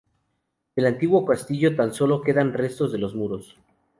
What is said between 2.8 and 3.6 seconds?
de los muros.